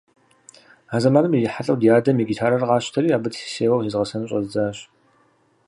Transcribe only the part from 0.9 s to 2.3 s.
А зэманым ирихьэлӀэу ди адэм и